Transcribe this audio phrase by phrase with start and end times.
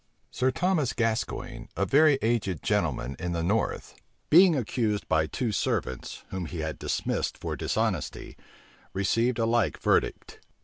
[0.31, 3.93] Sir Thomas Gascoigne, a very aged gentleman in the north,
[4.31, 8.35] being accused by two servants, whom he had dismissed for dishonesty,
[8.95, 10.39] received a like verdict.